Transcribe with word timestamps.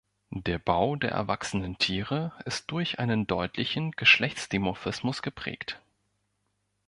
Der 0.33 0.57
Bau 0.57 0.95
der 0.95 1.11
erwachsenen 1.11 1.77
Tiere 1.77 2.31
ist 2.45 2.71
durch 2.71 2.97
einen 2.97 3.27
deutlichen 3.27 3.91
Geschlechtsdimorphismus 3.91 5.21
geprägt. 5.21 5.79